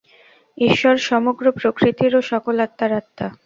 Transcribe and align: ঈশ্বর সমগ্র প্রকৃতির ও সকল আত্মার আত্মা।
ঈশ্বর 0.57 0.95
সমগ্র 1.09 1.45
প্রকৃতির 1.59 2.11
ও 2.15 2.29
সকল 2.31 2.55
আত্মার 2.59 2.91
আত্মা। 2.93 3.27